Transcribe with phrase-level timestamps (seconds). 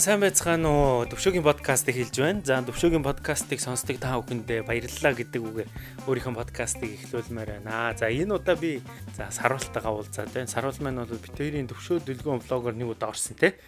[0.00, 1.04] За сайн байцгаана уу.
[1.12, 2.40] Төвшөөгийн подкастыг хэлж байна.
[2.40, 5.68] За Төвшөөгийн подкастыг сонсдог та бүхэндээ баярлалаа гэдэг үгээр
[6.08, 7.92] өөрийнхөө подкастыг эхлүүлмээр байна.
[7.92, 8.80] За энэ удаа би
[9.12, 10.48] за саруултайгаа уулзаад байна.
[10.48, 13.60] Саруул маань бол бит хоёрын төвшөө дэлгүүн влогоор нэг удаа орсон те.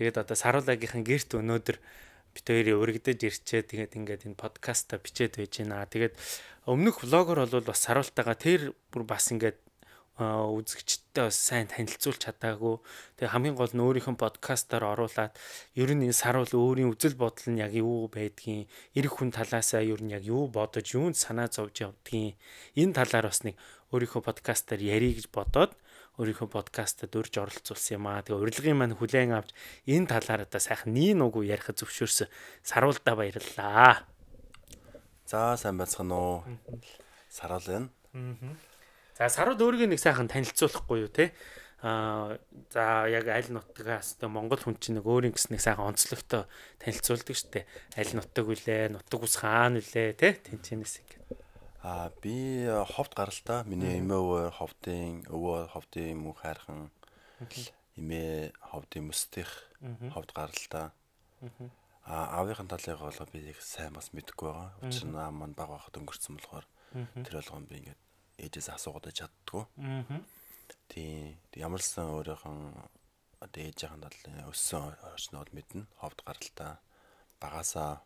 [0.00, 3.68] Тэгээд одоо саруулагийнхан гэрт өнөөдөр бит хоёрын өргөдөж ирчээ.
[3.68, 5.84] Тэгээд ингээд энэ подкаста бичээд байж байна.
[5.84, 6.16] Тэгээд
[6.64, 9.60] өмнөх влогоор бол бас саруултайгаа тэр бүр бас ингээд
[10.14, 12.78] үзэгчдтэй бас сайн танилцуулж чадаагүй.
[13.18, 15.34] Тэгээ хамгийн гол нь өөрийнхөө подкастаар оруулаад
[15.74, 19.98] ер нь энэ саруул өөрийн үзэл бодол нь яг юу байдгийг, эр хүн талаасаа ер
[19.98, 22.38] нь яг юу бодож, юунд санаа зовж явдгийг
[22.78, 23.58] энэ талаар бас нэг
[23.90, 25.74] өөрийнхөө подкастаар ярих гэж бодоод
[26.22, 28.22] өөрийнхөө подкастад урьж оролцуулсан юм аа.
[28.22, 29.50] Тэгээ урилгын маань хүлээн авч
[29.90, 32.30] энэ талаар одоо сайхан нийн угу ярих зөвшөөрсөн
[32.62, 34.06] саруулдаа баярлалаа.
[35.26, 36.38] За сайн байцгаана уу.
[37.26, 37.90] Саруул байна.
[38.14, 38.73] Аа
[39.14, 41.30] За сарууд өөрийгөө нэг сайхан танилцуулахгүй юу те?
[41.86, 42.34] Аа
[42.74, 46.50] за яг аль нутгаас тэ Монгол хүн чинь нэг өөрийн гэс нэг сайхан онцлогтой
[46.82, 47.62] танилцуулдаг штэ.
[47.94, 50.34] Аль нутаг үлээ, нутаг ус хаана үлээ те?
[50.50, 51.16] Тэнчэнэс ингэ.
[51.86, 53.62] Аа би ховд гаралтай.
[53.70, 56.90] Миний эмээ ховдын өвөө ховдын мөн хайрхан.
[57.94, 59.70] Эмээ ховдын мөстих
[60.10, 60.90] ховд гаралтай.
[62.02, 64.74] Аа аавынхын талыг бол би их сайн бас мэдэхгүй байгаа.
[64.82, 66.66] Учир нь аа маань баг байхад өнгөрцөн болохоор
[67.22, 68.03] тэр болгоом би ингээд
[68.38, 69.64] ээжээс асуугаад чаддгүй.
[69.78, 70.20] Аа.
[70.88, 72.54] Тийм ямар ч сан өөрийнхөө
[73.44, 75.86] одоо ээжийн талын өссөн орчнод мэднэ.
[76.00, 76.80] Ховд гаралтай
[77.40, 78.00] багасаа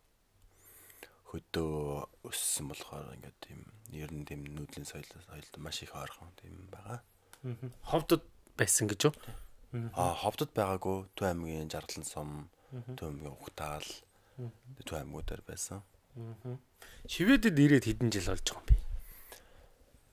[1.30, 3.60] хөдөө өссөн болохоор ингээд тийм
[3.92, 7.04] ер нь тийм нүүдлийн соёл соёлд маш их ойрхон тийм байгаа.
[7.84, 8.24] Ховдод
[8.56, 9.14] байсан гэж юу?
[9.92, 12.48] Аа ховдод байгаагүй Төв аймгийн Жаргалан сум,
[12.96, 13.84] Төв аймгийн Ухтаал,
[14.82, 15.84] Төв аймгуудаар байсан.
[17.06, 18.87] Шивэдэд ирээд хэдэн жил болж байгаа юм бэ?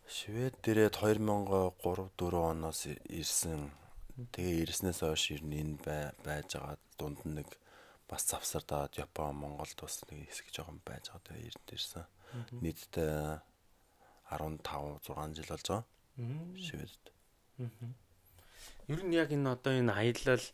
[0.05, 3.73] Швед дээрээ 2003 4 оноос ирсэн.
[4.31, 5.81] Тэгээ ирснээс хойш ер нь энэ
[6.21, 7.49] байж байгаа дунд нэг
[8.05, 11.25] бас завсардаад Япон, Монголд бас нэг хэсэг жоохон байж байгаа.
[11.25, 12.05] Тэгээ эрдэнэ ирсэн.
[12.61, 13.41] Нийтдээ
[14.29, 14.61] 15
[15.09, 15.85] 6 жил болж байгаа.
[16.61, 17.05] Шведд.
[18.87, 20.45] Ер нь яг энэ одоо энэ аялал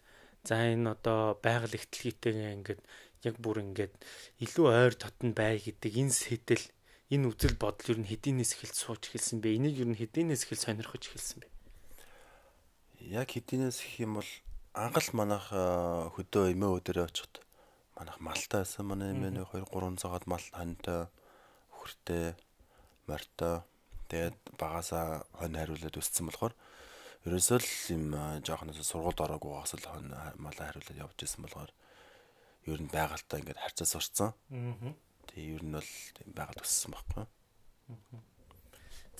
[0.47, 2.81] за энэ одоо байгаль ихтлгийтэйгээ ингээд
[3.27, 3.93] яг бүр ингээд
[4.39, 6.63] илүү ойр дотн бай гэдэг энэ сэтэл
[7.11, 9.59] энэ үзэл бодол ер нь хэдийнээс эхэлж сууж эхэлсэн бэ?
[9.59, 11.47] Энийг ер нь хэдийнээс эхэлж сонирхож эхэлсэн бэ?
[13.11, 14.31] Яг хэдийнээс их юм бол
[14.71, 17.43] анхал манах хөдөө эмээ өдөрөө очиход
[17.99, 18.87] манах малтай байсан.
[18.87, 21.11] Манай эмээ нэг 2 3 цагаад мал хантай
[21.75, 22.39] хөртэй
[23.11, 23.67] морьтой
[24.07, 26.55] тэгээд багасаа хонь хариулаад өссөн болохоор
[27.27, 28.05] ерөөсөө л юм
[28.47, 31.75] жоохноос сургуульд ороогүй бас л хонь малаа хариулаад явж исэн болохоор
[32.71, 34.31] ер нь байгальтаа ингээд харьцаа сурцсан.
[34.31, 37.25] Аа Тэгээ ер нь бол тийм байгаад өссөн байхгүй.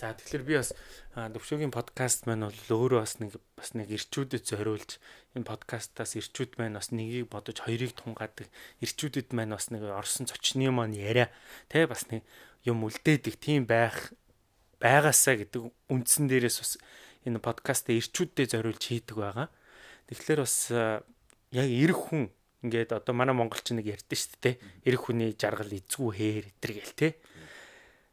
[0.01, 0.73] За тэгэхээр би бас
[1.13, 4.97] төвшөөгийн подкаст маань бол өөрөө бас нэг бас нэг ирчүүдэд зориулж
[5.37, 8.49] энэ подкастаас ирчүүд маань бас нэгийг бодож хоёрыг тунгаадаг
[8.81, 11.29] ирчүүдэд маань бас нэг орсон цочны маань яриа
[11.69, 12.25] тэ бас нэг
[12.65, 14.17] юм үлдээдэг тийм байх
[14.81, 16.73] байгаасаа гэдэг үндсэн дээрээс бас
[17.29, 19.47] энэ подкастаа ирчүүдэд зориулж хийдэг байгаа.
[20.09, 20.57] Тэгэхээр бас
[21.53, 24.55] яг эр хүн ингээд одоо манай монголч нэг ярьдэн шүү дээ.
[24.85, 27.09] Эр хүний жаргал эзгүй хээр гэтэр гээл те.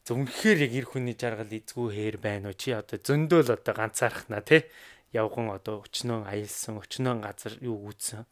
[0.09, 2.57] Үнэхээр яг эр хүний жаргал эзгүй хээр байна уу?
[2.57, 4.73] Чи одоо зөндөөл одоо ганцаарх на те.
[5.13, 8.25] Явган одоо өчнөө аялсан, өчнөө газар юу үүсэн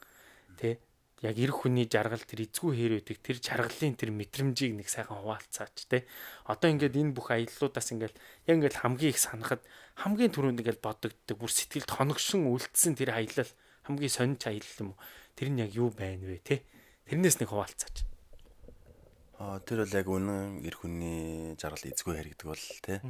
[0.57, 0.81] те.
[1.21, 5.89] Яг эр хүний жаргал тэр эзгүй хээр үүдэг тэр жаргалын тэр мэдрэмжийг нэг сайхан хуваалцаач
[5.89, 6.09] те.
[6.49, 8.17] Одоо ингээд энэ бүх аяллуудаас ингээд
[8.49, 9.65] яг ингээд хамгийн их санахад
[10.01, 13.49] хамгийн түрүүнд ингээд бодогддог бүр сэтгэлд хоногшин үлдсэн тэр аялал
[13.89, 15.01] хамгийн сонирч аялал юм уу?
[15.37, 16.65] Тэр нь яг юу байна вэ те?
[17.05, 18.09] Тэрнээс нэг хуваалцаач.
[19.37, 23.05] Аа тэр бол яг үнэн эр хүний жаргал эзгүй хэрэгдэг бол те.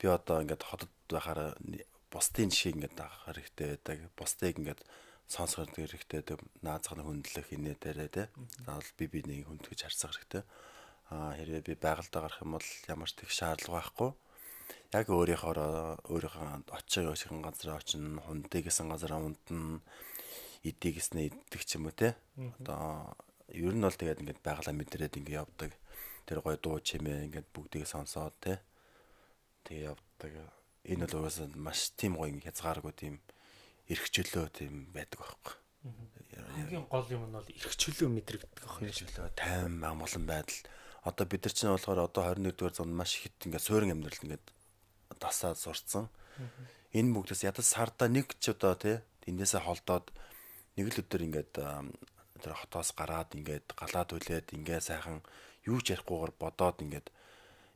[0.00, 1.60] Би одоо ингээд хотод байхаар
[2.08, 3.98] бусдын жишээ ингээд авах хэрэгтэй байдаг.
[4.16, 4.80] Бусдыг ингээд
[5.28, 6.40] сонсох хэрэгтэй байдаг.
[6.64, 8.24] Наазахны хүндлэх инээ дээрээ те.
[8.64, 10.42] Заавал би бинийг хүндгэж харьцах хэрэгтэй.
[11.12, 14.10] Аа хэрвээ би байгальдаа гарах юм бол ямар ч тэг шаардлага байхгүй
[14.92, 19.80] яг өөрийнхөө өөрийнхөө очиж өсгөн газар очино хундыг гэсэн газар ундна
[20.62, 22.14] эдийг гэснээ иддэг ч юм уу те.
[22.62, 23.14] Одоо
[23.50, 25.70] ер нь бол тэгээд ингээд байгалаа мэдрээд ингээд явдаг.
[26.26, 28.62] Тэр гой дуу чимээ ингээд бүгдийг сонсоод те.
[29.66, 30.32] Тэгээ явдаг.
[30.86, 33.14] Энэ бол угаасаа маш тийм гоё хязгааргүй тийм
[33.90, 35.54] эрхчлөө тийм байдаг байхгүй.
[36.32, 39.34] Хамгийн гол юм нь бол эрхчлөө мэдрэгдэх байх шүү.
[39.34, 40.62] Тайван амгалан байдал.
[41.02, 44.46] Одоо бид нар чинь болохоор одоо 21-р зуунд маш их ингээд суурин амьдрал ингээд
[45.18, 46.06] дасаад сурцсан.
[46.94, 50.14] Энэ бүгдээс ядаж сарда нэг ч одоо тий эндээсээ холдоод
[50.76, 51.52] нэг л өдөр ингээд
[52.42, 55.22] тэр хотоос гараад ингээд галаад үлээд ингээд сайхан
[55.68, 57.06] юу ч ярихгүйгээр бодоод ингээд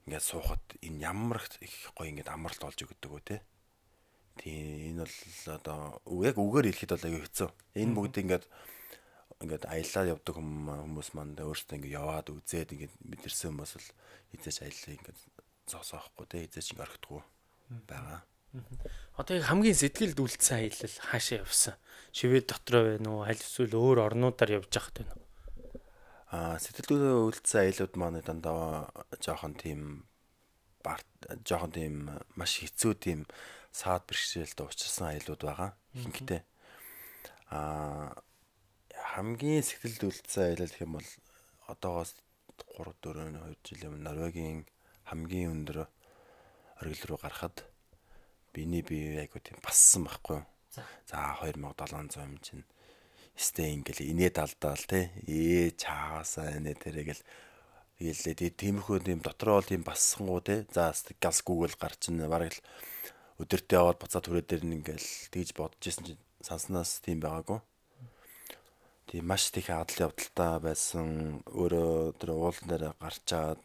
[0.07, 3.37] ингээд суухад энэ ямар их гоё ингээд амралт олж өгдөг үү те.
[4.43, 5.17] Тийм энэ бол
[5.55, 5.79] одоо
[6.27, 7.49] яг үгээр хэлэхэд бол аюу хэцүү.
[7.79, 8.45] Энэ бүгд ингээд
[9.43, 13.89] ингээд аяллаа явдаг хүмүүс маань өөрсдөө ингээд яваад үзээд ингээд мэдэрсэн хүмүүс л
[14.33, 15.19] хизээч аяллаа ингээд
[15.71, 17.23] зоосоохгүй те хизээч ингээд орхидгүй
[17.87, 18.21] байгаа.
[19.17, 21.75] Одоо яг хамгийн сэтгэлд үлдсэн аялал хаашаа явсан?
[22.13, 23.23] Шивэд дотроо байна уу?
[23.25, 25.25] Аль эсвэл өөр орнуудаар явж байхад байна уу?
[26.33, 28.91] Аа сэтгэлдээ үлдсэн аялууд маань дандаа
[29.21, 30.05] жоохон тийм
[30.85, 31.09] барт
[31.49, 31.95] жоохон тийм
[32.37, 33.21] маш хэцүү тийм
[33.73, 35.71] саад бэрхшээлд учирсан аялууд байгаа.
[35.97, 36.43] Ихэнхдээ
[37.53, 38.17] аа
[39.17, 41.11] хамгийн сэтгэлд үлдсэн аялал гэх юм бол
[41.73, 42.17] одоогоос
[42.79, 44.67] 3 4 2 жил юм Норвегийн
[45.05, 45.89] хамгийн өндөр
[46.81, 47.65] оргил руу гарахад
[48.57, 50.41] биний бие айгу тийм бассан байхгүй.
[50.73, 50.83] За.
[51.13, 52.65] 2700 юм чинь
[53.37, 55.13] Стэ ингээл инээд алдаал те.
[55.29, 57.21] Ээ чаасаа нэ тэрэгэл
[57.97, 60.69] Тэгэлээ тиймэрхүү тийм дотроо бол тийм бассангуу те?
[60.69, 62.61] За газ гүгэл гарчин бараг л
[63.41, 67.65] өдөртөө яваад буцаад түрээ дээр ингээл тэгж бодож исэн чинь санснаас тийм байгаагүй.
[69.09, 71.41] Тийм маш их адал явдалтай байсан.
[71.49, 73.65] Өөрөө тэр уулан дээр гарчаад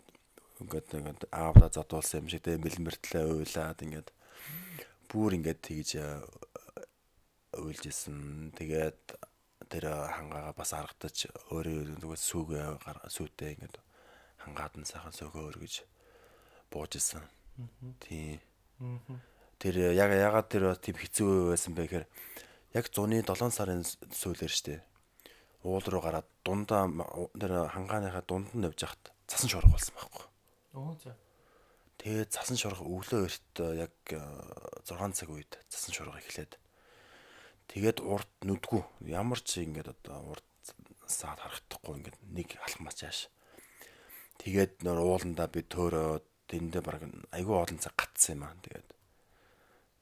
[0.63, 4.15] ингээд ингээд аавда задуулсан юм шиг тийм бэлмэртлээ уйлаад ингээд
[5.11, 6.23] бүр ингээд тэгж э,
[7.59, 8.55] уйлж исэн.
[8.55, 9.19] Тэгээд
[9.67, 12.65] тэр хангаага бас аргатаж өөрөө зүгээр сүүгээ
[13.11, 13.75] сүүтэй ингээд
[14.47, 15.83] хангаад нь сайхан сөөгөө өргөж
[16.71, 17.27] бууж исэн.
[17.99, 18.39] Тийм.
[19.59, 22.05] Тэр яг ягаад тэр тийм хэцүү байсан бэ гэхээр
[22.79, 24.79] яг зуны 7 сарын сүүлээр штэ
[25.63, 26.89] уул руу гараад дундаа
[27.37, 30.25] тэр хангааныхаа дунд нь явж хахад цасан шорох болсон байхгүй.
[30.73, 31.13] Оо за.
[32.01, 33.93] Тэгээд цасан шорох өглөө эрт яг
[34.89, 36.57] 6 цаг үед цасан шорох эхлээд
[37.69, 40.49] тэгээд урд нүдгүү ямар ч ингээд одоо урд
[41.05, 43.29] саад харагдахгүй ингээд нэг алхмаач яаш.
[44.41, 47.05] Тэгээд нөр ууландаа би төөрөө тэндээ баг
[47.37, 48.57] айгүй олон цаг гатсан юм аа.
[48.65, 48.89] Тэгээд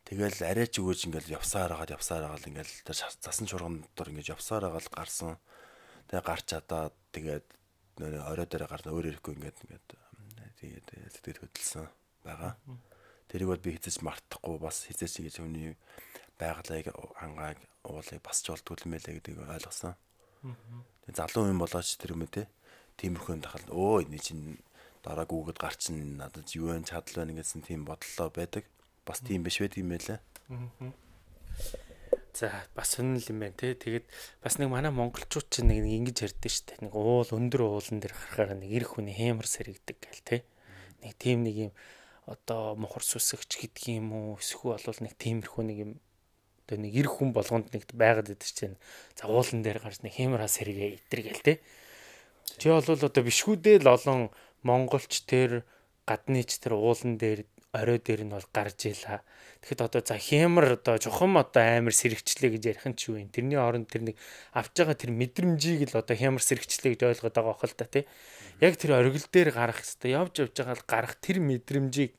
[0.10, 4.66] Тэгэл арайч өгөөж ингээл явсаар хагаад явсаар хагаад ингээл тэр засан чурган дотор ингээд явсаар
[4.66, 5.38] хагаад гарсан.
[6.10, 7.46] Тэгээ гарч чадаад тэгээд
[8.02, 9.88] орой дээр гарна өөр ирэхгүй ингээд ингээд
[10.60, 11.88] тэгээд сэтгэл хөдлсөн
[12.24, 12.54] байгаа.
[13.30, 15.74] Тэрийг бол би хизэж мартахгүй бас хизэж ингэж хүний
[16.40, 19.96] байгалыг хангааг уулыг басч болдгүй юм байлаа гэдгийг ойлгосон.
[21.06, 22.48] Тэгээд залуу юм болооч тэр юм те.
[23.00, 24.60] Тиймэрхүү тахал өө энэ чинь
[25.04, 28.68] дараа гүгэд гарчин надад юу вэ чадал байна гэсэн тийм бодлоо байдаг
[29.08, 30.20] бас тийм биш байдаг юм байлаа.
[32.34, 33.74] За бас сонирхол юм байна те.
[33.74, 34.06] Тэгээд
[34.44, 36.82] бас нэг манай монголчууд чинь нэг ингэж ярьдэн штэ.
[36.86, 40.38] Нэг уул өндөр уулан дээр харахаар нэг эр хүний хэмэр сэрэгдэг гэл те.
[41.02, 41.72] Нэг тийм нэг юм
[42.30, 44.38] одоо мохор сүсгч гэдг юм уу?
[44.38, 45.92] Эсвэл бол нэг тиймэрхүү нэг юм
[46.70, 48.78] одоо нэг эр хүн болгонд нэг байгаад идэв чинь.
[49.18, 51.54] За уулан дээр гарч нэг хэмэр хас сэргээ итэр гэл те.
[52.62, 54.30] Чи бол одоо бишгүүдээ л олон
[54.62, 55.66] монголч тэр
[56.06, 59.22] гадныч тэр уулан дээр орой дээр нь бол гарч ийлаа.
[59.62, 63.30] Тэгэхэд одоо за хямар одоо жухам одоо амар сэрэгчлээ гэж ярих нь ч юу юм.
[63.30, 64.18] Тэрний оронд тэр нэг
[64.58, 68.10] авч байгаа тэр мэдрэмжийг л одоо хямар сэрэгчлээ гэж ойлгоод байгаа бохол та тий.
[68.58, 72.14] Яг тэр оргил дээр гарах хэвээр явж явж байгаа л гарах тэр мэдрэмжийг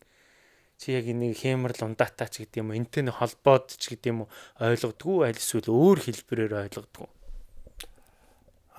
[0.79, 4.20] чи яг нэг хямар лундатаа ч гэдэг юм энтэй холбоод ч гэдэг юм
[4.62, 7.19] ойлгодгүй аль эсвэл өөр хэлбэрээр ойлгодгүй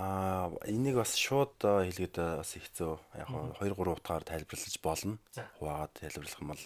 [0.01, 2.93] Аа энийг бас шууд хэлгээд бас хэцүү.
[3.21, 3.29] Яг
[3.61, 5.21] 2 3 утгаар тайлбарлаж болно.
[5.61, 6.63] Хуваагаад тайлбарлах юм бол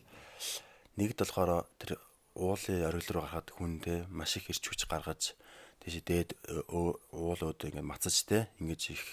[0.95, 1.91] нэгд болохоор тэр
[2.39, 5.35] уулын оргил руу гарахад хүндээ маш их ирч хүч гаргаж
[5.83, 6.39] тийш дээд
[6.71, 9.03] уулууд ингээд мацаж те ингэж их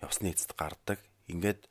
[0.00, 1.04] явсны эцэд гардаг.
[1.28, 1.68] Ингээд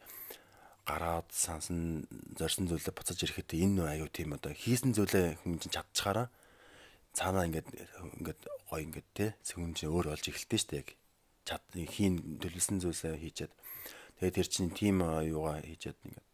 [0.86, 2.06] гараад сансан
[2.38, 6.30] зорьсон зүйлээ буцаж ирэхэд энэ аюу тийм одоо хийсэн зүйлээ хүн чинь чадчихаараа
[7.18, 7.68] цаанаа ингээд
[8.22, 11.07] ингээд гой ингээд те хүн чинь өөр болж эхэлдэг шүү дээ
[11.48, 13.54] яг чад хийн төлөвлөсөн зүйлсээ хийчихэд.
[14.20, 16.28] Тэгээд тэр чинь тим юугаа хийчихэд ингээд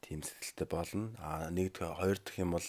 [0.00, 1.12] тим сэтгэлтэй болно.
[1.20, 2.68] А нэг хоёр дахь юм бол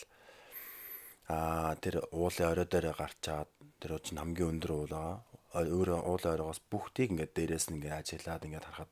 [1.27, 5.23] а тэр уулын орой дээр гарчаад тэр чинь хамгийн өндөр уулаа
[5.55, 8.91] өөр уулын оройгоос бүгдийг ингээд дээрээс нь ингээд ажиглаад ингээд харахад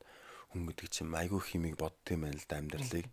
[0.55, 3.08] хүн гэдэг чинь айгүй химиг бодд юм байна л да амьдралыг.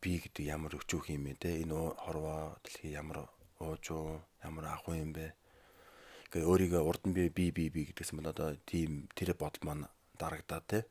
[0.00, 1.64] Би гэдэг ямар өчүүх юм бэ те?
[1.64, 5.32] Энэ хорвоо дэлхий ямар уужуу ямар ахуй юм бэ
[6.32, 9.86] Гэ өөрийгөө урд нь би би би би гэдгсэн бол одоо тийм тэр бодол маань
[10.18, 10.86] дарагдаа те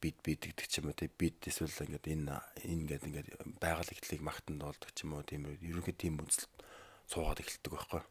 [0.00, 2.32] бид бид гэдэг ч юм уу те бид эсвэл ингээд энэ
[2.64, 3.28] энэ ингээд ингээд
[3.60, 6.48] байгаль ихтлийг магтанд болдог ч юм уу тийм ерөнхий тийм үзэл
[7.04, 8.02] суугаад эхэлдэг байхгүй.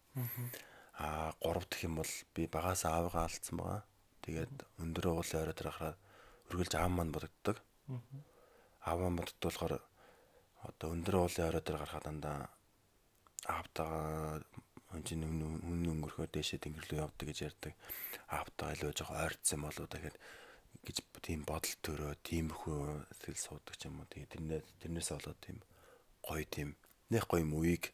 [1.02, 3.82] Аа гурав дахь юм бол би багаас аавгаа алдсан байгаа.
[4.22, 5.98] Тэгээд өндөр уулын орой дээр гараад
[6.54, 7.58] үргэлж аав маань бодогддог.
[8.86, 9.74] Аав маань боддог болохоор
[10.68, 12.38] одоо өндөр уулын орой дээр гарахад дандаа
[13.48, 14.44] аавтайгаа
[14.90, 17.74] хүн чинь хүн өнгөрөхөөр дээшээ тэнгэр рүү явдаг гэж ярьдаг.
[18.34, 20.18] Аавтаа илүү жоох ойрцсон болоо дахиад
[20.86, 22.80] гэж тийм бодол төрөө тиймэрхүү
[23.14, 24.10] сэтгэл суудаг ч юм уу.
[24.10, 25.58] Тэгээ тэрнээс тэрнээс болоод тийм
[26.26, 26.70] гоё тийм
[27.14, 27.94] нэх гоё мууийг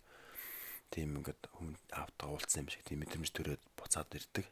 [0.94, 4.46] тийм ингээд хүн аавтаа уулцсан юм шиг тийм мэдрэмж төрөөд буцаад ирдэг.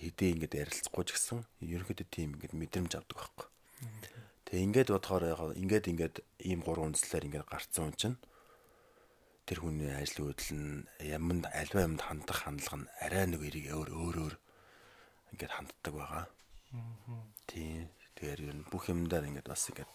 [0.00, 3.46] Хэдий ингээд ярилцахгүй ч гэсэн ерөнхийдөө тийм ингээд мэдрэмж авдаг байхгүй.
[4.48, 6.16] Тэгээ ингээд бодохоор яг ингээд ингээд
[6.48, 8.16] ийм гурван үндслээр ингээд гарцсан хүн чинь
[9.46, 13.90] тэр хүний ажил үйлдэл нь яманд альва юмд хандах хандлага нь арай нэг эрийг өөр
[13.90, 14.34] өөрөөр
[15.34, 16.24] ингээд ханддаг байгаа.
[17.50, 17.90] Тийм.
[18.16, 19.92] Тэгэхээр ер нь бүх юмдаар ингээд бас ингээд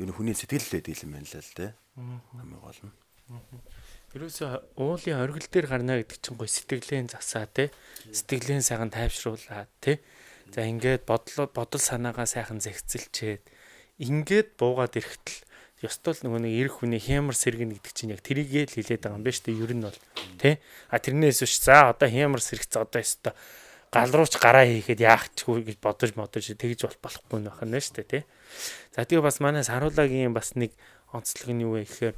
[0.00, 1.70] ер нь хүний сэтгэл лээд юм байна л л дээ.
[2.34, 2.94] Хамгийн гол нь.
[4.14, 4.44] Ерөөсө
[4.78, 7.70] уулын оргил дээр гарна гэдэг чинь гой сэтгэлийн засаа те.
[8.10, 10.02] Сэтгэлийн сайхан тайвшруулаад те.
[10.50, 13.42] За ингээд бодлоо бодол санаагаа сайхан зэгцэлчээд
[14.02, 15.43] ингээд буугаад ирэхтэл
[15.84, 19.24] ёстол нөгөө нэг эрх хүний хямар сэргэн гэдэг чинь яг тэрийгээ л хилээд байгаа юм
[19.24, 19.62] байна шүү дээ.
[19.62, 20.00] Ер нь бол
[20.40, 20.54] тий.
[20.88, 23.32] А тэрнээс биш за одоо хямар сэрэгц одоо ёстой
[23.94, 28.02] гал рууч гараа хийхэд яах чгүй гэж бодож модож тэгж бол болохгүй нөх нь шүү
[28.02, 28.22] дээ тий.
[28.96, 30.74] За тэгээ бас манай саруулагийн бас нэг
[31.14, 32.16] онцлог нь юу вэ гэхээр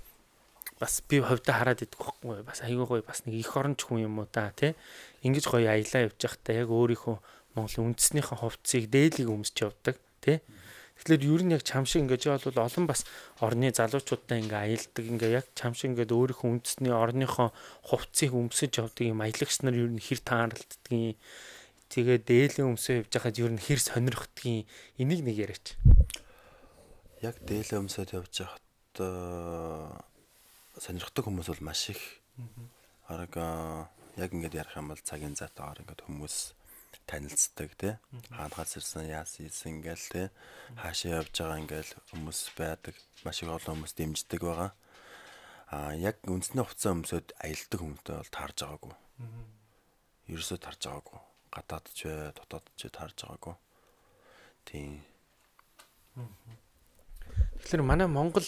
[0.80, 4.24] бас би ховдоо хараад идэх байхгүй бас айгүй гоё бас нэг их оронч хүн юм
[4.24, 4.72] уу та тий.
[5.20, 7.16] Ингиж гоё аялаа явж байхдаа яг өөрийнхөө
[7.56, 10.40] Монголын үндэснийхэн хувцсыг дээлийг өмсч явдаг тий.
[10.96, 13.04] Тэгэхээр ер нь яг чам шиг ингэж бол олон бас
[13.44, 17.52] орны залуучуудтай ингээ аялдаг ингээ яг чам шиг ингээд өөрийнхөө үндэсний орныхоо
[17.84, 21.20] хувцсыг өмсөж явдаг юм аялагч нар ер нь хэр тааралддаг
[21.92, 24.66] тэгээ дээлийн өмсөө явж байхад ер нь хэр сонирхдгийг
[24.98, 25.76] энийг нэг яриач.
[27.22, 28.64] Яг дээлийн өмсөд явж байхад
[30.80, 32.02] сонирхдаг хүмүүс бол маш их.
[33.06, 33.36] Араг
[34.16, 36.36] яг ингээд ярих юм бол цагийн зайтаар ингээд хүмүүс
[37.06, 37.94] танилцдаг тий.
[38.34, 40.26] Хаанахаас ирсэн яасан ийсэн ингээл тий.
[40.76, 42.94] Хаашаа явж байгаа ингээл хүмүүс байдаг.
[43.24, 44.70] Маш их олон хүмүүс дэмждэг байгаа.
[45.70, 48.94] Аа яг үндэсний хувцас өмсөд аялдаг хүмүүстэй бол таарж байгаагүй.
[50.30, 51.20] Ерөөсөө таарж байгаагүй
[51.56, 53.54] гадаад ч бай, дотоод ч таарж байгаагүй.
[54.68, 55.00] Тийм.
[57.64, 58.44] Тэгэхээр манай Монгол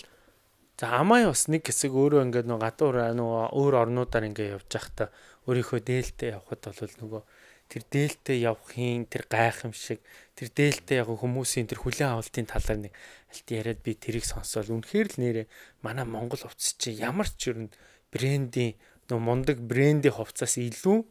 [0.78, 5.08] за амаа бас нэг хэсэг өөрөө ингээд нөгөө гадуур нөгөө өөр орнуудаар ингээд явж байхдаа
[5.50, 7.23] өөрийнхөө дээлтэй явхад бол нөгөө
[7.68, 10.00] тэр дээлтэй явахын тэр гайхамшиг
[10.38, 12.94] тэр дээлтэй яг хүмүүсийн тэр хүлэн авалтын талаар нэг
[13.28, 15.42] алт яриад би тэрийг сонсоод үнэхээр л нэрэ
[15.82, 17.68] манай Монгол хувцас чи ямар ч юм
[18.14, 18.78] брендийн
[19.11, 21.04] нөө мундаг брендийн хувцас илүү?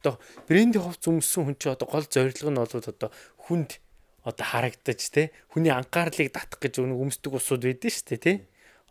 [0.00, 0.16] Одоо
[0.48, 3.10] брендийн хувц өмссөн хүн чинь одоо гол зорилго нь бол одоо
[3.44, 3.70] хүнд
[4.24, 8.32] одоо харагдаж те хүний анхаарлыг татах гэж нэг өмсдөг усуд байдэн шүү дээ те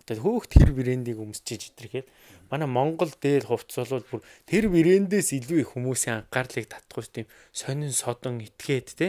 [0.08, 2.08] одоо хөөх тэр брендийг өмсчиж идэрхэд
[2.48, 7.28] манай Монгол дээр хувц бол бүр тэр брэндээс илүү их хүмүүсийн анхаарлыг татах ус тийм
[7.52, 9.08] сонин содон итгээд те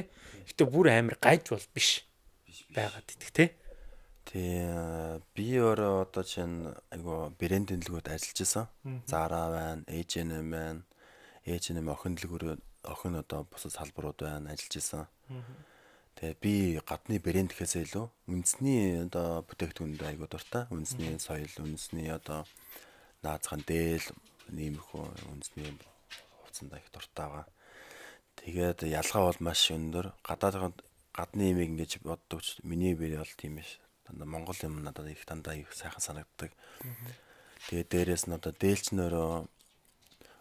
[0.51, 2.03] гэтээ бүр амар гайж бол биш
[2.75, 3.45] байгаад идэх те.
[4.29, 4.67] Тий
[5.33, 8.67] би өөрөө одоо чинь айгу брэндийн дэлгүүд ажиллаж исэн.
[9.07, 10.83] Zara байна, H&M байна.
[11.47, 15.07] Нэм охин дэлгүүр охин одоо бусад салбарууд байна ажиллаж исэн.
[16.19, 20.67] Тэгээ би гадны брэнд гэхээсээ илүү үндэсний одоо бүтээгдэхүүнд айгуу дуртай.
[20.67, 22.43] Үндэсний соёл, үндэсний одоо
[23.23, 24.03] наазхан дээл
[24.51, 25.79] ниймэрхүү үндэсний
[26.43, 27.47] хувцанд их дуртай байгаа.
[28.35, 30.11] Тэгээд ялгаа бол маш өндөр.
[30.27, 30.83] Гадаад
[31.15, 33.79] гадны имийг ингэж боддог ч миний бие бол тийм биш.
[34.03, 36.51] Дандаа Монгол юм надад их дандаа их сайхан санагддаг.
[37.71, 39.47] Тэгээд дээрэс нь одоо дээлчнөрөө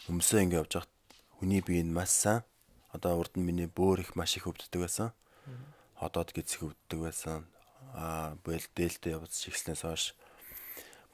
[0.09, 0.93] өмсөө ингэ явж байхад
[1.37, 2.41] хүний бие нь маш сайн.
[2.89, 5.13] Одоо урд нь миний бөөр их маш их өвддөг байсан.
[5.99, 7.45] Ходоод гизэх өвддөг байсан.
[7.93, 10.05] Аа бэл дээлтэй явц чигснээс хойш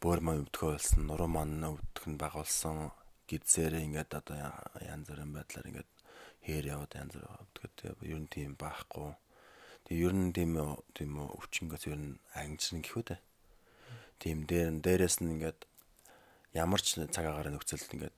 [0.02, 1.02] бөөр маань өвдөхөө болсон.
[1.08, 2.92] Нуруу маань өвдөх нь бага болсон.
[3.30, 4.36] Гидсээр ингээд одоо
[4.84, 5.92] янз бүрийн байдлаар ингээд
[6.44, 9.16] хээр яваад янз бүр өвдөхөд ер нь тийм баахгүй.
[9.88, 10.52] Тэгээ ер нь тийм
[10.92, 13.22] тийм өвчнгөөс ер нь ангижрын гэхүү дээ.
[14.20, 15.60] Тийм дээр дээрээс нь ингээд
[16.56, 18.18] ямар ч цаг агаар нөхцөлд ингээд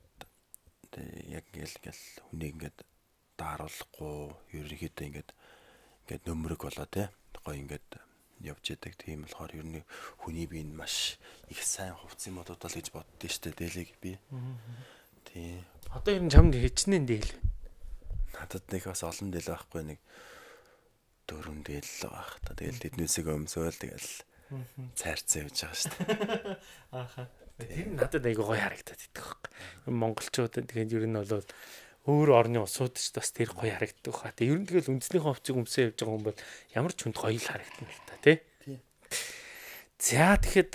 [1.37, 2.77] яг ингээл ингээл хүнийг ингээд
[3.39, 4.17] дааруулахгүй
[4.57, 5.29] ерөнхийдөө ингээд
[6.05, 7.09] ингээд нөмрөг болоо те
[7.41, 7.97] гоё ингээд
[8.45, 9.81] явж яадаг тийм болохоор ер нь
[10.21, 11.17] хүний бие нь маш
[11.49, 14.21] их сайн хувцс юм бодод л гэж боддөө штэ дээлийг би.
[15.25, 15.65] Тийм.
[15.89, 17.33] Одоо ер нь чамд хичнээн дээл.
[18.37, 19.99] Надад нэг бас олон дээл байхгүй нэг
[21.25, 22.53] дөрөв дээл л байх та.
[22.53, 24.09] Тэгэл тэднээсээ өмсөөл тэгэл
[24.93, 25.97] цайрцаа явж байгаа штэ.
[26.93, 27.29] Ааха.
[27.55, 29.51] Тэр надад айгүй гоё харагдаад идэх байхгүй.
[29.89, 31.45] Монголчуудад тэгээд ер нь бол
[32.05, 34.33] өөр орны улсууд ч бас тэр гоё харагддаг хаа.
[34.37, 36.39] Тэгээд ер нь тэгэл үндэсний хувцыг өмсөө явж байгаа хүн бол
[36.77, 38.37] ямар ч хүнд гоё л харагдана л та тий.
[39.95, 40.73] За тэгэхэд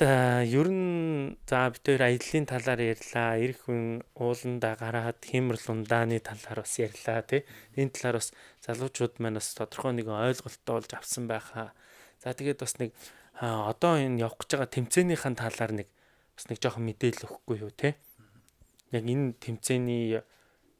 [0.50, 3.38] ер нь за бид хоёр аяллаа талаар ярьлаа.
[3.38, 7.46] Ирэх хүн ууланда гараад хэмэр лундааны талаар бас ярьлаа тий.
[7.78, 8.34] Энэ талаар бас
[8.66, 11.70] залуучууд маань бас тодорхой нэгэн ойлголтоо олж авсан байхаа.
[12.18, 12.90] За тэгээд бас нэг
[13.38, 15.88] одоо энэ явах гэж байгаа тэмцээнийхэн талаар нэг
[16.34, 18.00] бас нэг жоохон мэдээлэл өгөхгүй юу те.
[18.90, 20.26] Яг энэ тэмцээний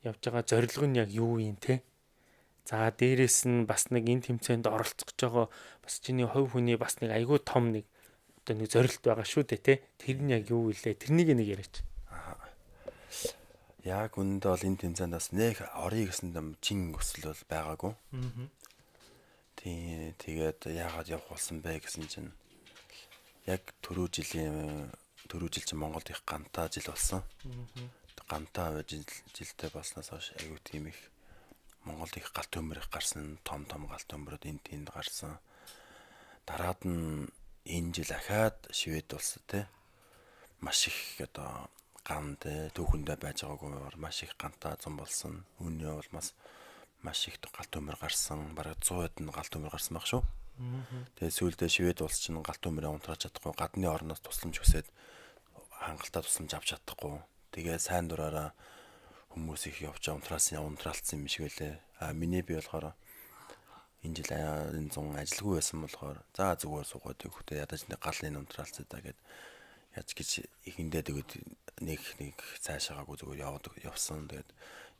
[0.04, 1.83] явж байгаа зорилго нь яг юу юм те.
[2.64, 5.47] За дээрэс нь бас нэг энэ тэмцээнд оролцох гэж байгаа
[5.83, 7.85] бас чиний хувь хүний бас нэг айгүй том нэг
[8.40, 9.75] одоо нэг зорилт байгаа шүү дээ те.
[10.00, 10.95] Тэр нь яг юу вэ?
[10.97, 11.85] Тэрнийг нэг яриач.
[13.85, 17.92] Яг үндэ бол энэ тэмцээнд бас нэг орё гэсэн юм чин өсөл бол байгаагүй.
[17.92, 18.49] Аа.
[19.61, 22.33] Тий, тэгээд яагаад явах болсон бэ гэсэн чинь
[23.45, 24.88] яг түрүү жилийн
[25.28, 27.21] түрүү жил чинь Монголд их гантаа жил болсон.
[28.30, 29.02] Гантаа жил
[29.34, 30.99] жилдээ болсноос хойш аюу тийм их
[31.84, 35.40] Монголд их галт төмөр их гарсан, том том галт төмөрөд энэ тэнд гарсан.
[36.46, 37.26] Дараад нь
[37.64, 39.64] энэ жил ахаад шивэд болсон тий.
[40.60, 41.72] Маш их одоо
[42.04, 45.44] ган тэ түүхэндээ байж байгаагүй маш их гантаа зам болсон.
[45.58, 46.34] Үүний бас
[47.02, 48.54] маш их галт өмөр гарсан.
[48.54, 50.22] Бараг 100-д нь галт өмөр гарсан баг шүү.
[51.16, 54.88] Тэгээ сүүлдээ шивэд улс чинь галт өмөрөө унтрааж чадахгүй гадны орноос тусламж хүсээд
[55.80, 57.16] хангалттай тусламж авч чадахгүй.
[57.50, 58.54] Тэгээ сайн дураараа
[59.35, 61.78] хүмүүс их явж унтраасан унтраалцсан юм шиг байлээ.
[61.99, 62.95] А миний би болохоор
[64.07, 68.87] энэ жил энэ зун ажилгүй байсан болохоор за зүгээр суугаад өгөхтэй ядаж нэг галны унтраалцаа
[68.87, 69.19] да гэд
[69.99, 70.30] яаж гэж
[70.71, 71.30] ихэндээ тэгээд
[71.83, 74.30] нэг нэг цаашаагагүй зүгээр яваад явсан.
[74.30, 74.50] Тэгээд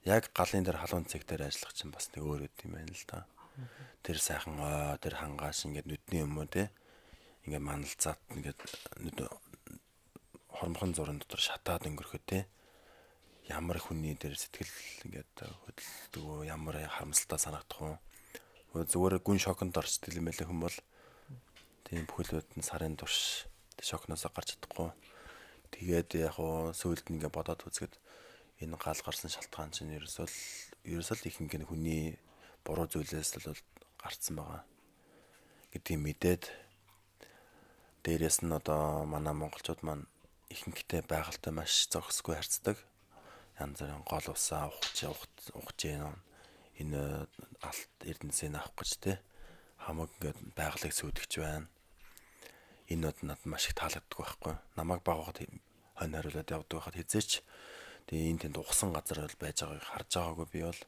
[0.05, 3.07] яг галын дээр халуун цэг дээр ажиллах чинь бас нэг өөр үт юм байна л
[3.07, 3.27] да.
[4.03, 6.71] Тэр сайхан ой тэр хангааш ингээд нүдний юм уу те.
[7.45, 8.61] Ингээд маналцаад ингээд
[10.61, 12.45] хормхон зуран дотор шатаад өнгөрөхөө те.
[13.49, 17.97] Ямар хүний дээр сэтгэл ингээд хөдөлдөг үү ямар харамсалтай санагдах уу.
[18.77, 20.77] Зүгээр гүн шоконд орчдөг юм байлаа хүм бол
[21.89, 23.49] тийм бүхэл бүтэн сарын турш
[23.81, 24.93] шокноос гарч чадахгүй
[25.71, 27.95] Тэгээд яг уу сүйд нь ингээ бодоод үзэхэд
[28.63, 30.27] энэ гал гарсан шалтгаан чинь ерөөсөө
[30.93, 32.03] ерөөсөө л ихэнх нь хүний
[32.67, 33.55] буруу зүйлээс л
[34.03, 34.63] гарцсан байгаа
[35.71, 36.43] гэдгийг мэдээд
[38.03, 40.05] дээрэс нь одоо манай монголчууд маань
[40.51, 42.77] ихэнхдээ байгальтай маш зохисгүй харцдаг.
[43.57, 44.99] Янз бүрийн гол усаа ухаж
[45.55, 45.81] ухаж.
[46.81, 47.01] Энэ
[47.63, 49.13] алт эрдэнсийг авах гэж те
[49.79, 51.69] хамаг ингээд байгалыг сүйдэгч байна
[52.91, 54.55] энэ нод надад маш их таалагддаг байхгүй.
[54.75, 55.39] Намайг багахад
[55.95, 57.31] хонь хариулаад явдаг байхад хизээч
[58.11, 60.81] тэгээ энэ тэнд ухсан газар бол байж байгааг харж байгаагүй би бол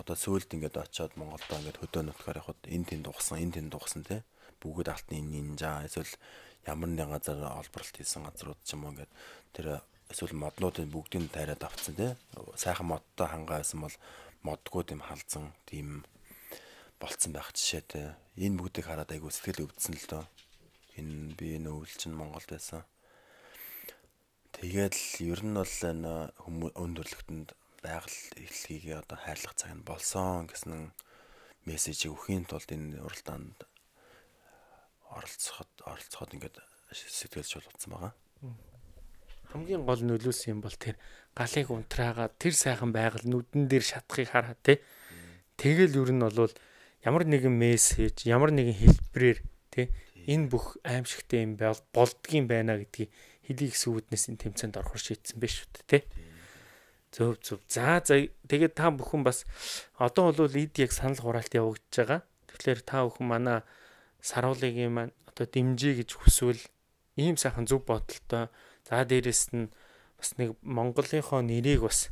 [0.00, 4.02] одоо сөүлд ингээд очиод Монголдо ингээд хөдөө нутгаар явхад энэ тэнд ухсан энэ тэнд ухсан
[4.08, 4.24] те
[4.56, 6.08] бүгд алтны нинжа эсвэл
[6.66, 9.12] ямар нэгэн газар олборлт хийсэн газрууд ч юм уу ингээд
[9.54, 9.66] тэр
[10.10, 12.06] эсвэл моднуудын бүгдийг тайраад авцсан те
[12.58, 13.96] сайхан модтой хангаа байсан бол
[14.46, 16.06] модгүй тийм халзан тийм
[17.00, 20.24] болцсон байх жишээтэй энэ бүгдийг хараад айгу сэтгэл өвдсөн л доо.
[20.96, 22.84] Энэ би энэ өвөл чинь Монголд байсан.
[24.56, 26.14] Тэгээд л ер нь бол энэ
[26.82, 27.48] өндөрлөгтөнд
[27.84, 30.92] байгаль эхлэхийг одоо хайрлах цаг нь болсон гэсэн
[31.68, 33.58] мессежийг өгөхийн тулд энэ уралдаанд
[35.12, 36.56] оролцоход оролцоход ингээд
[36.90, 38.12] сэтгэлж болцсон байгаа.
[39.52, 40.98] Хамгийн гол нөлөөсөн юм бол тэр
[41.34, 44.82] галыг унтраагаа тэр сайхан байгаль нүдэн дээр шатахыг хараа тий.
[45.56, 46.52] Тэгэл ер нь бол
[47.06, 49.38] ямар нэгэн мессеж, ямар нэгэн хэлбэрээр
[49.70, 49.86] тий
[50.26, 51.54] энэ бүх аимшигтай юм
[51.94, 53.10] болдгийм байна гэдгийг
[53.46, 55.98] хэлийг сүүднээс энэ тэмцээнд орохор шийдсэн биш үү те.
[57.14, 57.62] Зөв зөв.
[57.70, 59.46] За за тэгээд та бүхэн бас
[59.94, 62.20] одоо бол эд яг санал хураалт явагдаж байгаа.
[62.50, 63.62] Тэгэхээр та бүхэн манай
[64.20, 66.62] саруулыгийн маань одоо дэмжиж гэж хүсвэл
[67.16, 68.48] ийм сайхан зөв бодолтой.
[68.86, 69.72] За дээрэс нь
[70.16, 72.10] бас нэг Монголынхоо нэрийг бас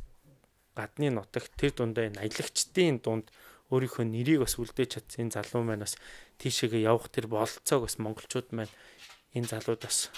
[0.75, 3.31] гадны нутагт тэр дундаа энэ аялагчдын дунд
[3.71, 5.97] өөрийнхөө нэрийг бас үлдээж чадсан залуу маань бас
[6.37, 8.73] тийшээгээ явах тэр бололцоог бас монголчууд маань
[9.33, 10.13] энэ залуудаас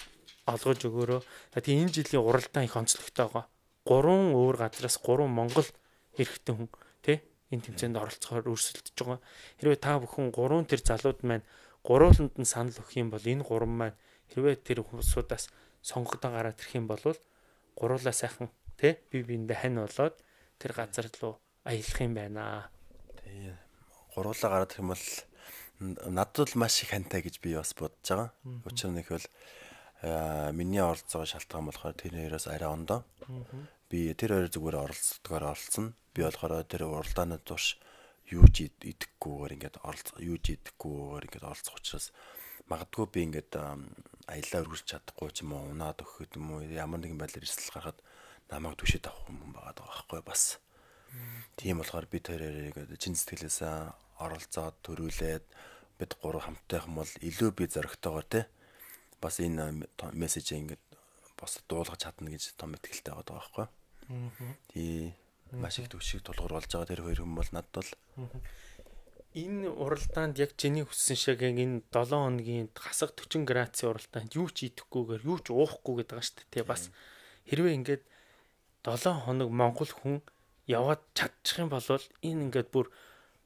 [0.48, 1.22] олгож өгөөрөө.
[1.56, 3.46] Тэгээ энэ жилийн уралдаан их онцлогтой байгаа.
[3.88, 5.68] Гурван өөр газраас гурван монгол
[6.20, 6.68] эрэгтэй хүн
[7.52, 9.20] энэ тэмцээнд оролцохоор өрсөлдөж байгаа.
[9.60, 11.46] Хэрвээ та бүхэн гурван тэр залууд маань
[11.84, 13.98] гурвууланд нь санал өгөх юм бол энэ гурван маань
[14.34, 15.46] хэрвээ тэр хүмүүсүүдээс
[15.80, 17.04] сонгогдоо гараад ирэх юм бол
[17.80, 20.16] гуруулаа сайхан тий би биэндээ хань болоод
[20.60, 22.68] тэр газар руу аялах юм байна.
[23.24, 23.56] Тий.
[24.12, 25.06] Гуруулаа гараад ирэх юм бол
[26.12, 28.30] надад л маш их хантай гэж би бас бодож байгаа.
[28.66, 29.28] Учир нь их бол
[30.52, 33.06] миний оролцоо шалтгаан болохоор тэр хоёроос арай ондоо.
[33.88, 35.96] Би тэр хоёр зүгээр оролцдогоор оролцсон.
[36.12, 37.80] Би болохоор тэр уралдааны турш
[38.28, 42.12] юу ч идэхгүйгээр ингээд оролцох юу ч идэхгүйгээр ингээд оролцох учраас
[42.68, 43.52] магадгүй би ингээд
[44.28, 48.00] аялаа өргөж чадахгүй ч юм уу унаад өгөх юм уу ямар нэгэн байдлаар эрсдэл гарахад
[48.52, 50.60] намайг түшээд авах юм байгаа байхгүй бас.
[51.56, 53.64] Тийм болохоор би тэрээр чин сэтгэлээс
[54.20, 55.46] оролцоод төрүүлээд
[55.96, 58.42] бид гурав хамттай юм бол илүү би зөрөгтэйгээр те
[59.24, 60.87] бас энэ мессежийг ингээд
[61.40, 63.66] бос дуулгаж чадна гэж том итгэлтэй байгаа байхгүй.
[64.74, 65.14] Тий
[65.52, 67.92] маш их төвшиг тулгуур болж байгаа тэр хоёр хүн бол надад бол
[69.38, 74.68] энэ уралдаанд яг чиний хүссэн шиг энэ 7 хоногийн хасах 40 градусын уралдаанд юу ч
[74.68, 76.66] идэхгүйгээр юу ч уухгүйгээд байгаа шүү дээ.
[76.68, 76.90] Бас
[77.48, 78.04] хэрвээ ингээд
[78.84, 80.20] 7 хоног монгол хүн
[80.68, 82.92] яваад чадчих юм бол энэ ингээд бүр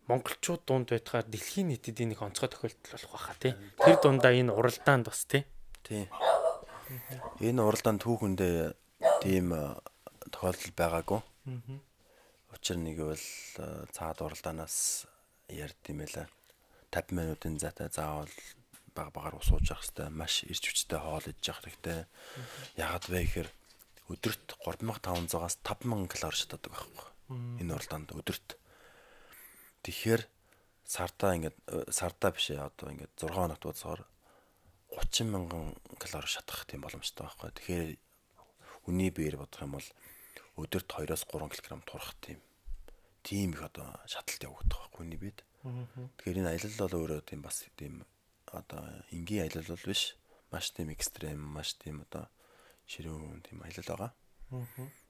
[0.09, 3.53] монголчууд дунд байтгаар дэлхийн нийтэд энийг онцгой тохиолдол болох байхаа тий.
[3.77, 5.45] Тэр дундаа энэ уралдаанд бас тий.
[5.85, 6.09] Тий.
[7.41, 8.57] Энэ уралдаанд түүхэндээ
[9.23, 9.53] тийм
[10.31, 11.21] тохиолдол байгаагүй.
[12.51, 13.25] Учир нэг бол
[13.95, 15.07] цаад уралдаанаас
[15.47, 16.27] ярьд юм байла.
[16.91, 18.31] 50 минутын зайтай заавал
[18.95, 20.09] баг багаар ус ууж явах хэрэгтэй.
[20.11, 21.99] Маш ирж хүчтэй хоол идэж явах хэрэгтэй.
[22.75, 23.49] Яагаад вэ гэхээр
[24.11, 27.07] өдөрт 3500-аас 5000 калори шатаадаг байхгүй.
[27.63, 28.59] Энэ уралдаанд өдөрт.
[29.87, 30.21] Тэгэхээр
[30.83, 34.03] сартаа ингээд сартаа биш одоо ингээд 6 хоногт удасаар
[34.91, 37.51] 30 мянган калори шатах тийм боломжтой байхгүй.
[37.55, 37.83] Тэгэхээр
[38.91, 39.87] үний биеэр бодох юм бол
[40.59, 42.39] өдөрт 2-оос 3 кг турах тийм
[43.23, 45.39] тийм их одоо шаталт явагдах байхгүй үний биед.
[46.17, 48.03] Тэгэхээр энэ аялал бол өөрөө тийм бас тийм
[48.51, 48.83] одоо
[49.15, 50.17] энгийн аялал бол биш.
[50.51, 52.27] Маш тийм экстрем, маш тийм одоо
[52.91, 54.11] ширүүн тийм аялал байгаа.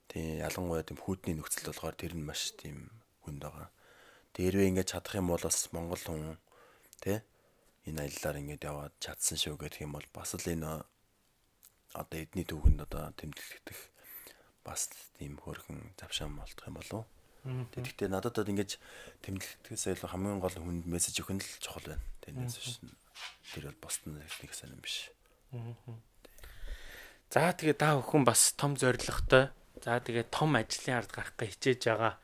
[0.06, 2.92] Тийм ялангуяа тийм хүүдний нөхцөл болохоор тэр нь маш тийм
[3.26, 3.68] хүнд байгаа.
[4.36, 6.38] Дээрвээ ингэж чадах юм бол бас Монгол хүн
[7.02, 7.18] тий
[7.88, 10.86] энэ аяллаар ингэж яваад чадсан шүү гэх юм бол бас л энэ
[11.92, 13.80] одоо эдний түүхэнд одоо тэмдэглэгдэх
[14.62, 17.02] бас тийм хөрхөн завшаан болдох юм болов?
[17.42, 18.78] Тэгэхдээ надад бол ингэж
[19.26, 22.06] тэмдэглэхээс илүү хамгийн гол хүнд мессеж өгөх нь л чухал байна.
[22.22, 22.78] Тэрнээс биш.
[23.50, 25.10] Тэр бол босд нь нэг сайн юм биш.
[27.34, 29.50] За тэгээ та бүхэн бас том зоригтой.
[29.82, 32.14] За тэгээ том ажлын ард гарах гэж хичээж байгаа.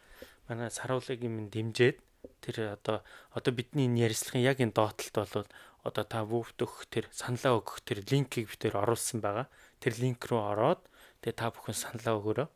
[0.47, 1.99] Манай саруулыг юм дэмжиж
[2.45, 5.49] тэр одоо одоо бидний энэ ярилцлагын яг энэ доотлолт бол
[5.89, 9.47] одоо та вүүфт өгөх тэр саналаа өгөх тэр линкийг битээр оруулсан байгаа.
[9.81, 10.83] Тэр линк рүү ороод
[11.23, 12.49] тэгээ та бүхэн саналаа өгөөрэй.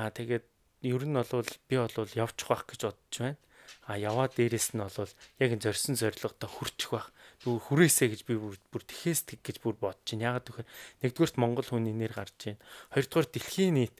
[0.00, 0.44] Аа тэгээд
[0.82, 3.38] ер нь бол би бол явчих байх гэж бодож байна.
[3.84, 7.08] А яваа дээрэс нь бол яг энэ зорьсон зорилготой хүрчих байх.
[7.44, 10.38] Зүгээр хүрээсэй гэж би бүр тэхээс тэг гэж бүр бодож байна.
[10.38, 10.70] Ягаад гэвэл
[11.04, 12.62] нэгдүгээрт Монгол хүний нэр гарч байна.
[12.96, 13.96] Хоёрдугаар дэлхийн нийт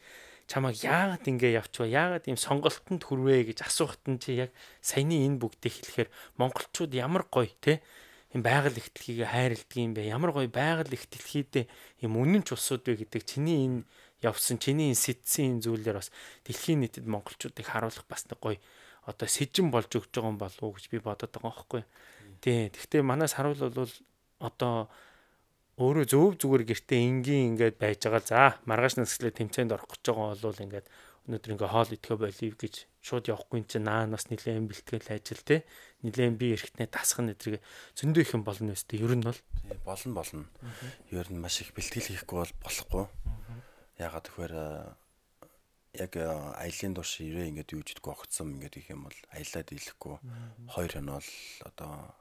[0.49, 1.87] чамайг яагаад ингэ явчихва?
[1.87, 7.29] Яагаад ийм сонголтонд хүрвэ гэж асуухт нь чи яг саяны энэ бүгдийг хэлэхээр монголчууд ямар
[7.29, 7.85] гоё те
[8.33, 10.09] юм байгаль их дэлхийг хайрладаг юм бэ?
[10.09, 11.69] Ямар гоё байгаль их дэлхийдээ
[12.03, 13.85] юм үнэн ч усуд вэ гэдэг чиний энэ
[14.25, 16.09] явсан чиний сэтсэн зүйлээр бас
[16.49, 18.59] дэлхийн нийтэд монголчуудыг харуулах бас нэг гоё
[19.07, 21.83] одоо сэжин болж өгч байгаа юм болов уу гэж би бодоод байгаа байхгүй.
[22.43, 22.69] Тий.
[22.69, 23.93] Гэхдээ манаас харуул бол
[24.43, 24.91] одоо
[25.79, 28.23] өөрөө зөв зүгээр гэртээ энгийн ингээд байж байгаа.
[28.27, 30.87] За маргааш насглаа тэмцээнд орох гэж байгаа бол ингээд
[31.31, 35.63] өнөөдөр ингээ хоол идэхэ болив гэж шууд явахгүй чинь наа нас нилээн бэлтгэл ажил те.
[36.03, 37.63] Нилээн би эрэхтнээ тасах нь эдрэг
[37.95, 39.39] зөндөө их юм болно өстэй ер нь бол.
[39.85, 40.45] Болно болно.
[41.15, 43.05] Ер нь маш их бэлтгэл хийхгүй бол болохгүй.
[44.03, 44.55] Ягаад тэгэхээр
[46.01, 50.17] яг аялын турш ирээ ингээд юу гэдэггүй огцсон ингээд их юм бол аялаад ийлэхгүй.
[50.75, 51.27] Хоёр хоног
[51.63, 52.15] одоо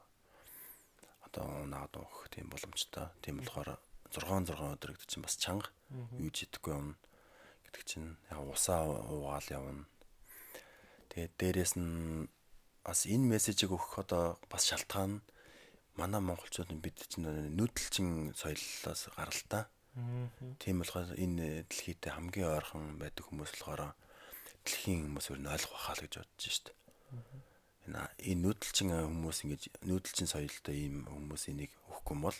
[1.28, 3.12] одоо наад өгөх тийм боломжтой.
[3.22, 3.78] Тийм болохоор
[4.12, 6.96] 6 6 өдөр гэдэг чинь бас чанга юу гэдэггүй юм
[7.68, 9.86] гэдэг чинь яг усаа уугаал явна.
[11.12, 12.28] Тэгээд дээрэс нь
[12.84, 15.22] бас энэ мессежийг өгөх одоо бас шалтгаан
[16.00, 19.68] манай монголчууд бид чинь нүүдэлчин соёлоос гаралтай
[20.62, 23.98] Тийм болохоор энэ дэлхийдээ хамгийн ойрхон байдаг хүмүүс болохоор
[24.62, 26.68] дэлхийн хүмүүс өөр нь ойлгох байхаа л гэж бодож шít.
[27.88, 32.40] Энэ нүүдэлчин хүмүүс ингэж нүүдэлчин соёлтой ийм хүмүүс энийг өгөхгүй бол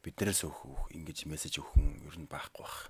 [0.00, 2.88] биднээс өгөх ингэж мессеж өгөх ер нь байхгүй бах.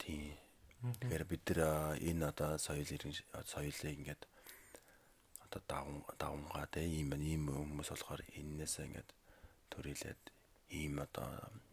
[0.00, 0.34] Тийм.
[0.80, 2.88] Тэгэхээр бид нар энэ одоо соёл
[3.46, 4.22] соёлыг ингээд
[5.44, 9.10] одоо даван давангаа те ийм ийм хүмүүс болохоор эннээс ингээд
[9.70, 10.22] төрүүлээд
[10.74, 11.28] ийм одоо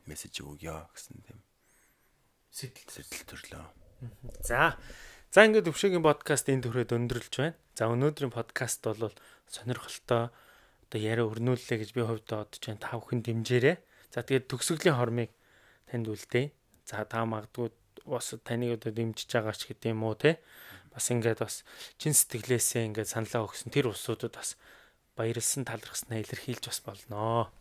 [0.05, 1.39] мессеж өгье гэсэн тийм
[2.51, 3.65] сэтэл сэтэл төрлөө.
[4.41, 4.77] За.
[5.27, 7.59] За ингээд өвшөгийн подкаст энэ төрөд өндөрлж байна.
[7.75, 9.11] За өнөөдрийн подкаст бол
[9.51, 12.79] сонирхолтой одоо яриа өрнүүллээ гэж би хувьдаа бодож байна.
[12.79, 13.75] Та бүхэн дэмжээрэй.
[14.15, 15.35] За тэгээд төгсгөлийн хормыг
[15.91, 16.55] танд үлдээе.
[16.87, 17.75] За та магадгүй
[18.07, 20.39] бас таныг одоо дэмжиж байгаа ч гэдэм юм уу те.
[20.95, 21.67] Бас ингээд бас
[21.99, 24.55] чин сэтгэлээсээ ингээд саналаа өгсөн тэр усуудад бас
[25.19, 27.51] баярлсан талархснаа илэрхийлж бас болноо.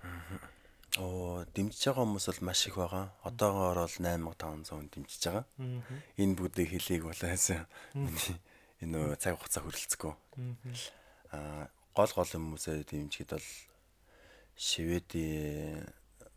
[0.00, 0.61] Аа.
[1.00, 3.16] Оо, дэмжиж байгаа хүмүүс бол маш их байгаа.
[3.24, 5.44] Одоогоор бол 8500 хүн дэмжиж байгаа.
[6.20, 7.64] Энэ бүдийг хэлийг бол хайсан.
[8.84, 10.14] Энэ цаг хугацаа хөрөлцгөө.
[11.32, 11.64] Аа,
[11.96, 13.48] гол гол хүмүүсээ дэмжихэд бол
[14.52, 15.88] Шведийн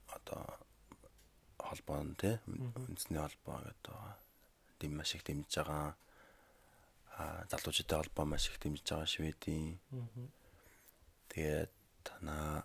[0.07, 0.47] одоо
[1.59, 4.15] холбоо нь тий үндэсний холбоо гэдэг байгаа.
[4.79, 5.99] Дэм маш их дэмжиж байгаа.
[7.19, 9.83] Аа, залуучуудын холбоо маш их дэмжиж байгаа Шведийн.
[11.27, 11.71] Тэгээд
[12.07, 12.63] танаа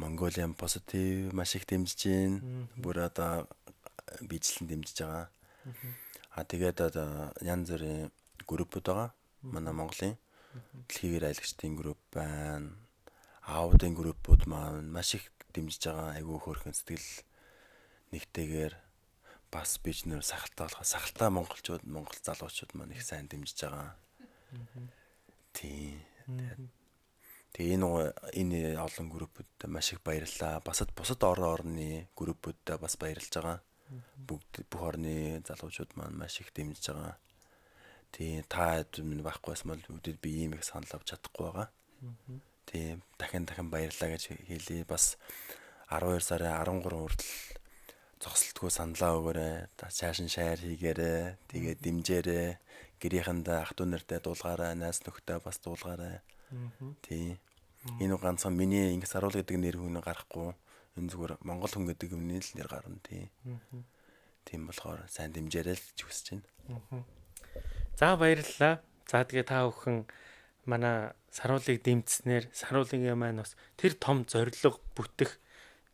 [0.00, 2.66] Mongolian Positive маш их дэмжиж байна.
[2.76, 3.48] Бүр одоо
[4.24, 5.28] бичлэн дэмжиж байгаа.
[6.32, 8.10] А тэгээд одоо янз бүрийн
[8.48, 9.12] группуд байгаа.
[9.42, 10.16] Манай Монголын
[10.88, 12.72] дэлхийгээр аялагчдын групп байна.
[13.44, 16.16] Аудын группуд маань маш их дэмжиж байгаа.
[16.16, 17.08] Айгүй хөөрхөн сэтгэл
[18.12, 18.74] нэгтэйгээр
[19.50, 23.94] бас бич нэр сахалтай болох сахалтай монголчууд монгол залуучууд маань их сайн дэмжиж байгаа.
[25.52, 26.00] Тийм.
[27.54, 27.88] Тэгээ энэ
[28.40, 30.62] энэ олон группүүд маш их баярлалаа.
[30.62, 33.58] Басад бусад орон орны группүүдтэй бас баярлж байгаа.
[34.28, 37.16] Бүгд бүх орны залуучууд маань маш их дэмжиж байгаа.
[38.14, 41.68] Тийм та минь байхгүй байсан бол үүдээ би ийм их санал авч чадахгүй байгаа.
[42.70, 44.84] Тийм дахин дахин баярлаа гэж хэлье.
[44.86, 45.18] Бас
[45.90, 47.58] 12 сарын 13 хүртэл
[48.22, 49.54] зогсолтгүй саналаа өгөөрэй.
[49.78, 51.34] Цааш нь шаяр хийгээрэй.
[51.50, 52.48] Тэгээд дэмжээрэй.
[53.00, 54.76] Гэрийнхэндээ ах トゥ нартай дуулгаарай.
[54.76, 56.20] Найс нөхдөд бас дуулгаарай.
[57.02, 57.38] Тийм.
[58.00, 60.52] Энэ ганцхан миний Ингс Аруул гэдэг нэр хүн гарахгүй.
[60.98, 63.30] Энэ зүгээр Монгол хүн гэдэг юмний л нэр гарна тийм.
[64.44, 67.06] Тийм болохоор сайн дэмжээрэй л ч хүсэж байна.
[67.96, 68.82] За баярлалаа.
[69.08, 70.06] За тэгээ та бүхэн
[70.68, 74.54] манай саруулыг дэмжснээр саруулын маань бас тэр том зориг
[74.94, 75.38] бүтэх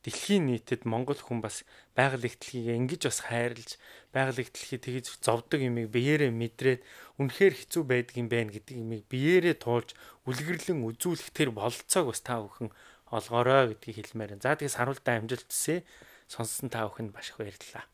[0.07, 1.67] дэлхийн нийтэд монгол хүн бас
[1.99, 3.75] байгаль ихтлгийг ингэж бас хайрлж
[4.15, 6.81] байгаль ихтлгийг тэгж зовдөг юмыг биеэрээ мэдрээд
[7.19, 9.99] үнэхээр хэцүү байдаг юм байна гэдэг юмыг биеэрээ туулж
[10.31, 12.71] үлгэрлэн үзүүлэх тэр бололцоог бас та бүхэн
[13.11, 14.39] олгоорой гэдгийг хэлмээр.
[14.39, 15.83] За тэгээ саруултаа амжилт хүсье.
[16.31, 17.87] Сонссон та бүхэнд маш их баярлалаа.